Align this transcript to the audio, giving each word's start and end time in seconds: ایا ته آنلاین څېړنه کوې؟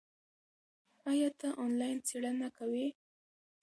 ایا 1.11 1.29
ته 1.39 1.47
آنلاین 1.65 1.97
څېړنه 2.07 2.47
کوې؟ 2.57 2.87